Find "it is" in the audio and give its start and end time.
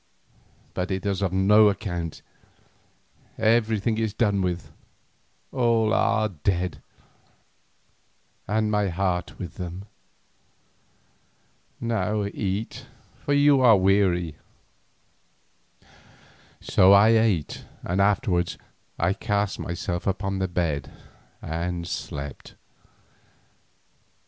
0.89-1.21